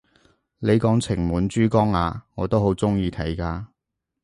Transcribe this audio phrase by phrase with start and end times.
[0.57, 3.67] 你講情滿珠江咓，我都好鍾意睇㗎！